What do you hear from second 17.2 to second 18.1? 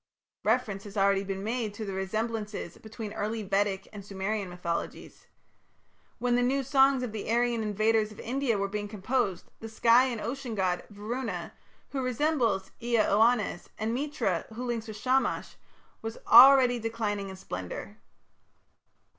in splendour.